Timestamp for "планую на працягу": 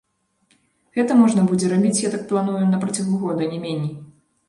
2.35-3.25